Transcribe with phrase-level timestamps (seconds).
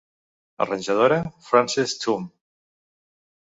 [0.65, 1.19] Arranjadora
[1.49, 2.29] Frances Thumm.